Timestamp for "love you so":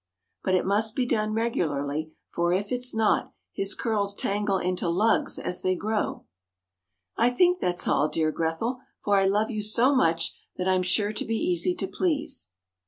9.27-9.93